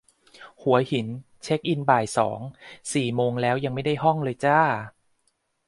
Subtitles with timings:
[0.63, 1.07] หัวหิน
[1.43, 2.39] เช็คอินบ่ายสอง
[2.93, 4.59] สี่โมงแล้วยังไม่ได้ห้องเลยจร้า